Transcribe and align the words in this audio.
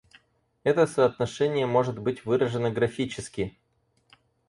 Это 0.63 0.87
соотношение 0.87 1.67
может 1.67 1.99
быть 1.99 2.25
выражено 2.25 2.71
графически. 2.71 3.55